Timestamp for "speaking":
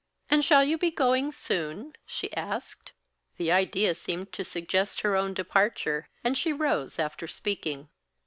7.27-7.87